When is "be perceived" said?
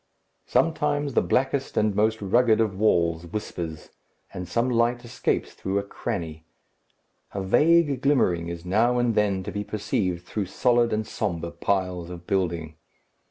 9.51-10.25